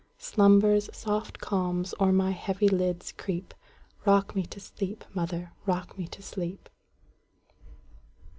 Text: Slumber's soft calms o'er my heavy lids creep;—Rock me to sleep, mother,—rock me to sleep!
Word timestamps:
Slumber's 0.17 0.89
soft 0.97 1.37
calms 1.37 1.93
o'er 1.99 2.11
my 2.11 2.31
heavy 2.31 2.67
lids 2.67 3.11
creep;—Rock 3.11 4.35
me 4.35 4.43
to 4.47 4.59
sleep, 4.59 5.05
mother,—rock 5.13 5.95
me 5.95 6.07
to 6.07 6.23
sleep! 6.23 6.69